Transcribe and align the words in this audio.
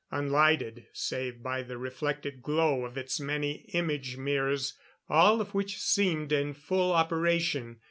Unlighted, 0.09 0.87
save 0.93 1.43
by 1.43 1.61
the 1.61 1.77
reflected 1.77 2.41
glow 2.41 2.85
of 2.85 2.97
its 2.97 3.19
many 3.19 3.65
image 3.73 4.17
mirrors, 4.17 4.73
all 5.07 5.39
of 5.39 5.53
which 5.53 5.77
seemed 5.79 6.31
in 6.31 6.55
full 6.55 6.91
operation. 6.91 7.77